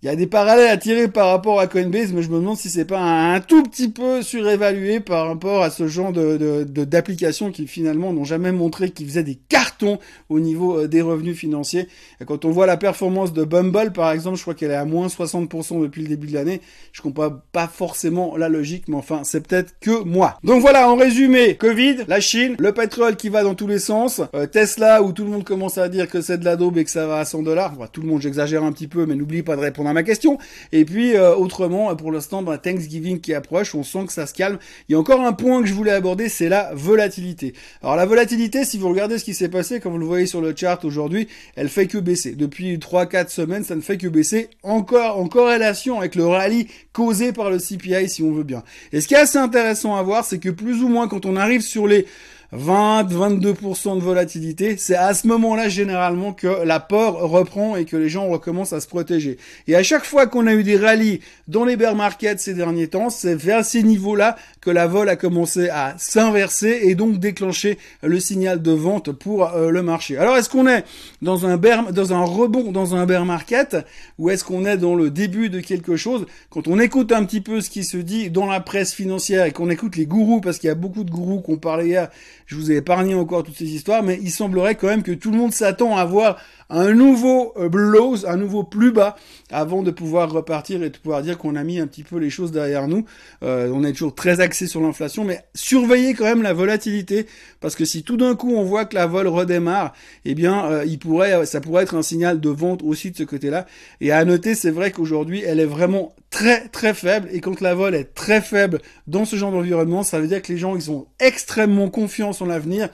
Il 0.03 0.07
y 0.07 0.09
a 0.09 0.15
des 0.15 0.25
parallèles 0.25 0.71
à 0.71 0.77
tirer 0.77 1.07
par 1.07 1.29
rapport 1.29 1.59
à 1.59 1.67
Coinbase, 1.67 2.11
mais 2.11 2.23
je 2.23 2.29
me 2.29 2.37
demande 2.37 2.57
si 2.57 2.71
c'est 2.71 2.85
pas 2.85 2.99
un, 2.99 3.39
tout 3.39 3.61
petit 3.61 3.87
peu 3.87 4.23
surévalué 4.23 4.99
par 4.99 5.27
rapport 5.27 5.61
à 5.61 5.69
ce 5.69 5.87
genre 5.87 6.11
de 6.11 6.63
d'applications 6.63 7.51
qui 7.51 7.67
finalement 7.67 8.11
n'ont 8.11 8.23
jamais 8.23 8.51
montré 8.51 8.89
qu'ils 8.89 9.05
faisaient 9.05 9.21
des 9.21 9.37
cartons 9.47 9.99
au 10.29 10.39
niveau 10.39 10.79
euh, 10.79 10.87
des 10.87 11.03
revenus 11.03 11.37
financiers. 11.37 11.87
Et 12.19 12.25
quand 12.25 12.45
on 12.45 12.49
voit 12.49 12.65
la 12.65 12.77
performance 12.77 13.31
de 13.31 13.43
Bumble, 13.43 13.91
par 13.93 14.11
exemple, 14.11 14.37
je 14.37 14.41
crois 14.41 14.55
qu'elle 14.55 14.71
est 14.71 14.75
à 14.75 14.85
moins 14.85 15.05
60% 15.05 15.83
depuis 15.83 16.01
le 16.01 16.07
début 16.07 16.25
de 16.25 16.33
l'année. 16.33 16.61
Je 16.93 17.03
comprends 17.03 17.31
pas 17.51 17.67
forcément 17.67 18.35
la 18.37 18.49
logique, 18.49 18.87
mais 18.87 18.95
enfin, 18.95 19.21
c'est 19.23 19.47
peut-être 19.47 19.75
que 19.79 20.03
moi. 20.03 20.39
Donc 20.43 20.61
voilà, 20.61 20.89
en 20.89 20.95
résumé, 20.95 21.57
Covid, 21.57 22.05
la 22.07 22.19
Chine, 22.19 22.55
le 22.57 22.71
pétrole 22.71 23.17
qui 23.17 23.29
va 23.29 23.43
dans 23.43 23.53
tous 23.53 23.67
les 23.67 23.77
sens, 23.77 24.21
euh, 24.33 24.47
Tesla 24.47 25.03
où 25.03 25.11
tout 25.11 25.25
le 25.25 25.29
monde 25.29 25.43
commence 25.43 25.77
à 25.77 25.89
dire 25.89 26.09
que 26.09 26.21
c'est 26.21 26.39
de 26.39 26.45
la 26.45 26.55
daube 26.55 26.79
et 26.79 26.85
que 26.85 26.91
ça 26.91 27.05
va 27.05 27.19
à 27.19 27.25
100 27.25 27.43
dollars. 27.43 27.75
tout 27.91 28.01
le 28.01 28.07
monde, 28.07 28.21
j'exagère 28.21 28.63
un 28.63 28.71
petit 28.71 28.87
peu, 28.87 29.05
mais 29.05 29.13
n'oublie 29.13 29.43
pas 29.43 29.55
de 29.55 29.61
répondre 29.61 29.90
ma 29.93 30.03
question. 30.03 30.37
Et 30.71 30.85
puis 30.85 31.15
euh, 31.15 31.35
autrement, 31.35 31.95
pour 31.95 32.11
l'instant, 32.11 32.41
bah, 32.43 32.57
Thanksgiving 32.57 33.19
qui 33.19 33.33
approche, 33.33 33.75
on 33.75 33.83
sent 33.83 34.05
que 34.07 34.13
ça 34.13 34.25
se 34.25 34.33
calme. 34.33 34.59
Il 34.87 34.93
y 34.93 34.95
a 34.95 34.99
encore 34.99 35.21
un 35.21 35.33
point 35.33 35.61
que 35.61 35.67
je 35.67 35.73
voulais 35.73 35.91
aborder, 35.91 36.29
c'est 36.29 36.49
la 36.49 36.71
volatilité. 36.73 37.53
Alors 37.81 37.95
la 37.95 38.05
volatilité, 38.05 38.65
si 38.65 38.77
vous 38.77 38.89
regardez 38.89 39.17
ce 39.17 39.25
qui 39.25 39.33
s'est 39.33 39.49
passé, 39.49 39.79
comme 39.79 39.93
vous 39.93 39.97
le 39.97 40.05
voyez 40.05 40.25
sur 40.25 40.41
le 40.41 40.53
chart 40.55 40.83
aujourd'hui, 40.85 41.27
elle 41.55 41.69
fait 41.69 41.87
que 41.87 41.97
baisser. 41.97 42.35
Depuis 42.35 42.77
3-4 42.77 43.29
semaines, 43.29 43.63
ça 43.63 43.75
ne 43.75 43.81
fait 43.81 43.97
que 43.97 44.07
baisser, 44.07 44.49
encore 44.63 45.19
en 45.19 45.27
corrélation 45.27 45.99
avec 45.99 46.15
le 46.15 46.25
rallye 46.25 46.67
causé 46.93 47.31
par 47.31 47.49
le 47.49 47.57
CPI, 47.57 48.09
si 48.09 48.23
on 48.23 48.31
veut 48.31 48.43
bien. 48.43 48.63
Et 48.91 49.01
ce 49.01 49.07
qui 49.07 49.13
est 49.13 49.17
assez 49.17 49.37
intéressant 49.37 49.95
à 49.95 50.01
voir, 50.03 50.25
c'est 50.25 50.39
que 50.39 50.49
plus 50.49 50.83
ou 50.83 50.87
moins 50.87 51.07
quand 51.07 51.25
on 51.25 51.35
arrive 51.35 51.61
sur 51.61 51.87
les 51.87 52.05
20-22% 52.55 53.95
de 53.95 54.01
volatilité, 54.01 54.75
c'est 54.75 54.95
à 54.95 55.13
ce 55.13 55.25
moment-là 55.27 55.69
généralement 55.69 56.33
que 56.33 56.65
l'apport 56.65 57.21
reprend 57.29 57.77
et 57.77 57.85
que 57.85 57.95
les 57.95 58.09
gens 58.09 58.27
recommencent 58.27 58.73
à 58.73 58.81
se 58.81 58.87
protéger. 58.87 59.37
Et 59.67 59.75
à 59.75 59.83
chaque 59.83 60.03
fois 60.03 60.27
qu'on 60.27 60.47
a 60.47 60.53
eu 60.53 60.63
des 60.63 60.75
rallyes 60.75 61.21
dans 61.47 61.63
les 61.63 61.77
bear 61.77 61.95
markets 61.95 62.39
ces 62.39 62.53
derniers 62.53 62.87
temps, 62.87 63.09
c'est 63.09 63.35
vers 63.35 63.63
ces 63.63 63.83
niveaux-là 63.83 64.35
que 64.59 64.69
la 64.69 64.85
vol 64.85 65.07
a 65.07 65.15
commencé 65.15 65.69
à 65.69 65.95
s'inverser 65.97 66.81
et 66.83 66.95
donc 66.95 67.19
déclencher 67.19 67.77
le 68.03 68.19
signal 68.19 68.61
de 68.61 68.71
vente 68.71 69.13
pour 69.13 69.47
euh, 69.53 69.71
le 69.71 69.81
marché. 69.81 70.17
Alors 70.17 70.35
est-ce 70.35 70.49
qu'on 70.49 70.67
est 70.67 70.83
dans 71.21 71.45
un 71.45 71.55
bear, 71.55 71.93
dans 71.93 72.13
un 72.13 72.23
rebond 72.23 72.73
dans 72.73 72.95
un 72.95 73.05
bear 73.05 73.25
market 73.25 73.77
ou 74.19 74.29
est-ce 74.29 74.43
qu'on 74.43 74.65
est 74.65 74.77
dans 74.77 74.95
le 74.95 75.09
début 75.09 75.49
de 75.49 75.61
quelque 75.61 75.95
chose? 75.95 76.25
Quand 76.49 76.67
on 76.67 76.79
écoute 76.79 77.13
un 77.13 77.23
petit 77.23 77.41
peu 77.41 77.61
ce 77.61 77.69
qui 77.69 77.85
se 77.85 77.97
dit 77.97 78.29
dans 78.29 78.45
la 78.45 78.59
presse 78.59 78.93
financière 78.93 79.45
et 79.45 79.51
qu'on 79.51 79.69
écoute 79.69 79.95
les 79.95 80.05
gourous 80.05 80.41
parce 80.41 80.59
qu'il 80.59 80.67
y 80.67 80.71
a 80.71 80.75
beaucoup 80.75 81.05
de 81.05 81.11
gourous 81.11 81.39
qu'on 81.39 81.57
parlait 81.57 81.87
hier 81.87 82.09
je 82.51 82.57
vous 82.57 82.69
ai 82.69 82.75
épargné 82.75 83.15
encore 83.15 83.43
toutes 83.43 83.55
ces 83.55 83.73
histoires, 83.73 84.03
mais 84.03 84.19
il 84.21 84.29
semblerait 84.29 84.75
quand 84.75 84.87
même 84.87 85.03
que 85.03 85.13
tout 85.13 85.31
le 85.31 85.37
monde 85.37 85.53
s'attend 85.53 85.95
à 85.95 86.03
voir 86.03 86.37
un 86.71 86.93
nouveau 86.93 87.53
euh, 87.57 87.69
blows, 87.69 88.25
un 88.25 88.37
nouveau 88.37 88.63
plus 88.63 88.91
bas, 88.91 89.15
avant 89.51 89.83
de 89.83 89.91
pouvoir 89.91 90.31
repartir 90.31 90.81
et 90.81 90.89
de 90.89 90.97
pouvoir 90.97 91.21
dire 91.21 91.37
qu'on 91.37 91.55
a 91.55 91.63
mis 91.63 91.79
un 91.79 91.87
petit 91.87 92.03
peu 92.03 92.17
les 92.17 92.29
choses 92.29 92.51
derrière 92.51 92.87
nous. 92.87 93.05
Euh, 93.43 93.69
on 93.73 93.83
est 93.83 93.91
toujours 93.91 94.15
très 94.15 94.39
axé 94.39 94.67
sur 94.67 94.81
l'inflation, 94.81 95.25
mais 95.25 95.43
surveillez 95.53 96.13
quand 96.13 96.23
même 96.23 96.41
la 96.41 96.53
volatilité, 96.53 97.27
parce 97.59 97.75
que 97.75 97.85
si 97.85 98.03
tout 98.03 98.17
d'un 98.17 98.35
coup 98.35 98.53
on 98.55 98.63
voit 98.63 98.85
que 98.85 98.95
la 98.95 99.05
vol 99.05 99.27
redémarre, 99.27 99.93
eh 100.25 100.33
bien, 100.33 100.65
euh, 100.65 100.85
il 100.85 100.99
pourrait, 100.99 101.45
ça 101.45 101.59
pourrait 101.59 101.83
être 101.83 101.95
un 101.95 102.01
signal 102.01 102.39
de 102.39 102.49
vente 102.49 102.81
aussi 102.83 103.11
de 103.11 103.17
ce 103.17 103.23
côté-là. 103.23 103.65
Et 103.99 104.11
à 104.11 104.23
noter, 104.23 104.55
c'est 104.55 104.71
vrai 104.71 104.91
qu'aujourd'hui, 104.91 105.43
elle 105.45 105.59
est 105.59 105.65
vraiment 105.65 106.15
très 106.29 106.69
très 106.69 106.93
faible, 106.93 107.27
et 107.31 107.41
quand 107.41 107.59
la 107.59 107.75
vol 107.75 107.95
est 107.95 108.13
très 108.13 108.41
faible 108.41 108.79
dans 109.07 109.25
ce 109.25 109.35
genre 109.35 109.51
d'environnement, 109.51 110.03
ça 110.03 110.19
veut 110.19 110.27
dire 110.27 110.41
que 110.41 110.51
les 110.51 110.57
gens, 110.57 110.75
ils 110.75 110.89
ont 110.89 111.07
extrêmement 111.19 111.89
confiance 111.89 112.41
l'avenir. 112.45 112.89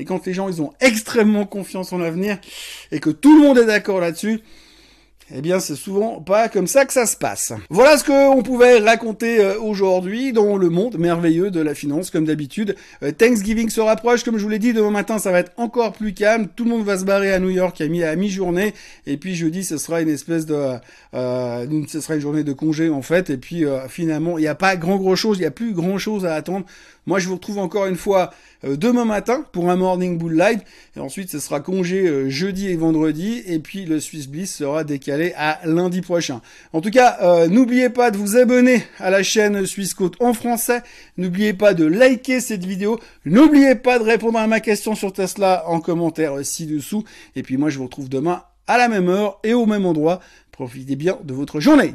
Et 0.00 0.04
quand 0.06 0.24
les 0.24 0.32
gens, 0.32 0.48
ils 0.48 0.62
ont 0.62 0.72
extrêmement 0.80 1.44
confiance 1.44 1.92
en 1.92 1.98
l'avenir 1.98 2.38
et 2.90 3.00
que 3.00 3.10
tout 3.10 3.36
le 3.36 3.42
monde 3.42 3.58
est 3.58 3.66
d'accord 3.66 4.00
là-dessus, 4.00 4.40
eh 5.32 5.42
bien, 5.42 5.60
c'est 5.60 5.76
souvent 5.76 6.20
pas 6.20 6.48
comme 6.48 6.66
ça 6.66 6.84
que 6.84 6.92
ça 6.92 7.06
se 7.06 7.16
passe. 7.16 7.52
Voilà 7.70 7.96
ce 7.96 8.04
qu'on 8.04 8.42
pouvait 8.42 8.78
raconter 8.80 9.40
euh, 9.40 9.60
aujourd'hui 9.60 10.32
dans 10.32 10.56
le 10.56 10.70
monde 10.70 10.98
merveilleux 10.98 11.52
de 11.52 11.60
la 11.60 11.74
finance, 11.74 12.10
comme 12.10 12.24
d'habitude. 12.24 12.74
Euh, 13.04 13.12
Thanksgiving 13.12 13.68
se 13.68 13.80
rapproche, 13.80 14.24
comme 14.24 14.38
je 14.38 14.42
vous 14.42 14.48
l'ai 14.48 14.58
dit, 14.58 14.72
demain 14.72 14.90
matin, 14.90 15.18
ça 15.18 15.30
va 15.30 15.38
être 15.38 15.52
encore 15.56 15.92
plus 15.92 16.14
calme. 16.14 16.48
Tout 16.56 16.64
le 16.64 16.70
monde 16.70 16.84
va 16.84 16.98
se 16.98 17.04
barrer 17.04 17.32
à 17.32 17.38
New 17.38 17.50
York 17.50 17.80
à 17.80 18.16
mi-journée. 18.16 18.74
Et 19.06 19.16
puis 19.18 19.36
jeudi, 19.36 19.62
ce 19.62 19.78
sera 19.78 20.00
une 20.00 20.08
espèce 20.08 20.46
de, 20.46 20.78
euh, 21.14 21.84
ce 21.86 22.00
sera 22.00 22.16
une 22.16 22.20
journée 22.20 22.42
de 22.42 22.52
congé 22.52 22.88
en 22.88 23.02
fait. 23.02 23.30
Et 23.30 23.36
puis 23.36 23.64
finalement, 23.88 24.36
il 24.36 24.42
n'y 24.42 24.48
a 24.48 24.54
pas 24.56 24.76
grand 24.76 24.96
gros 24.96 25.16
chose, 25.16 25.38
il 25.38 25.42
n'y 25.42 25.46
a 25.46 25.52
plus 25.52 25.72
grand 25.72 25.98
chose 25.98 26.26
à 26.26 26.34
attendre. 26.34 26.66
Moi, 27.06 27.18
je 27.18 27.28
vous 27.28 27.34
retrouve 27.34 27.58
encore 27.58 27.86
une 27.86 27.96
fois 27.96 28.30
demain 28.62 29.04
matin 29.04 29.44
pour 29.52 29.70
un 29.70 29.76
Morning 29.76 30.18
Bull 30.18 30.36
Live. 30.36 30.60
Et 30.96 31.00
ensuite, 31.00 31.30
ce 31.30 31.38
sera 31.38 31.60
congé 31.60 32.30
jeudi 32.30 32.68
et 32.68 32.76
vendredi. 32.76 33.42
Et 33.46 33.58
puis 33.58 33.84
le 33.84 34.00
Swiss 34.00 34.28
Bliss 34.28 34.54
sera 34.54 34.84
décalé 34.84 35.19
à 35.36 35.60
lundi 35.64 36.00
prochain. 36.00 36.40
En 36.72 36.80
tout 36.80 36.90
cas, 36.90 37.18
euh, 37.22 37.48
n'oubliez 37.48 37.90
pas 37.90 38.10
de 38.10 38.16
vous 38.16 38.36
abonner 38.36 38.82
à 38.98 39.10
la 39.10 39.22
chaîne 39.22 39.66
Suisse 39.66 39.94
Côte 39.94 40.16
en 40.20 40.32
français. 40.32 40.82
N'oubliez 41.16 41.52
pas 41.52 41.74
de 41.74 41.84
liker 41.84 42.40
cette 42.40 42.64
vidéo. 42.64 42.98
N'oubliez 43.24 43.74
pas 43.74 43.98
de 43.98 44.04
répondre 44.04 44.38
à 44.38 44.46
ma 44.46 44.60
question 44.60 44.94
sur 44.94 45.12
Tesla 45.12 45.64
en 45.66 45.80
commentaire 45.80 46.34
ci-dessous. 46.42 47.04
Et 47.36 47.42
puis 47.42 47.56
moi, 47.56 47.70
je 47.70 47.78
vous 47.78 47.84
retrouve 47.84 48.08
demain 48.08 48.42
à 48.66 48.78
la 48.78 48.88
même 48.88 49.08
heure 49.08 49.38
et 49.44 49.54
au 49.54 49.66
même 49.66 49.86
endroit. 49.86 50.20
Profitez 50.52 50.96
bien 50.96 51.18
de 51.24 51.34
votre 51.34 51.60
journée. 51.60 51.94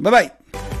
Bye 0.00 0.12
bye 0.12 0.71